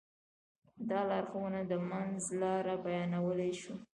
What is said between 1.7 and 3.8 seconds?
د منځ لاره بيانولی شو.